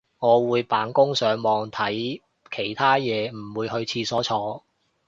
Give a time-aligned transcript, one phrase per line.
[0.17, 4.63] 我會扮工上網睇其他嘢唔會去廁所坐